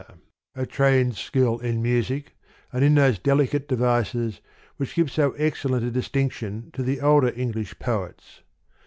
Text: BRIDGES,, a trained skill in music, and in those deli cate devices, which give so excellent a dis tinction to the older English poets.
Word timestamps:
BRIDGES,, 0.01 0.21
a 0.55 0.65
trained 0.65 1.15
skill 1.15 1.59
in 1.59 1.79
music, 1.79 2.35
and 2.73 2.83
in 2.83 2.95
those 2.95 3.19
deli 3.19 3.45
cate 3.45 3.67
devices, 3.67 4.41
which 4.77 4.95
give 4.95 5.11
so 5.11 5.33
excellent 5.33 5.85
a 5.85 5.91
dis 5.91 6.09
tinction 6.09 6.73
to 6.73 6.81
the 6.81 6.99
older 7.01 7.31
English 7.35 7.77
poets. 7.77 8.41